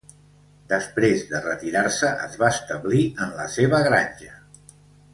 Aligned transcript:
Després 0.71 1.25
de 1.33 1.41
retirar-se, 1.43 2.11
es 2.29 2.39
va 2.45 2.51
establir 2.57 3.05
en 3.27 3.39
la 3.43 3.49
seva 3.61 3.87
granja. 3.93 4.35